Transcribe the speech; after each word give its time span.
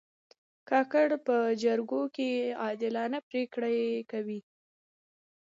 کاکړ 0.69 1.07
په 1.25 1.35
جرګو 1.63 2.03
کې 2.15 2.29
عادلانه 2.63 3.19
پرېکړې 3.29 3.79
کوي. 4.11 4.39